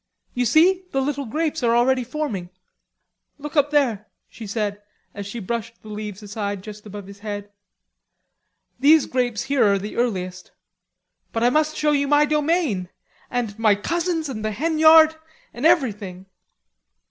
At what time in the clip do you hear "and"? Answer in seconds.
13.29-13.59, 14.27-14.43, 15.53-15.67